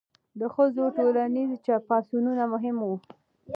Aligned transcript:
د 0.39 0.41
ښځو 0.53 0.83
ټولنیز 0.97 1.51
پاڅونونه 1.87 2.43
مهم 2.53 2.77
وو. 2.85 2.95